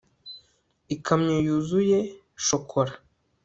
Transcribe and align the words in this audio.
ikamyo 0.95 1.35
yuzuye 1.45 1.99
shokora 2.45 2.93